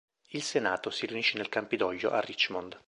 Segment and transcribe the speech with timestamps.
[0.31, 2.79] Il Senato si riunisce nel Campidoglio a Richmond.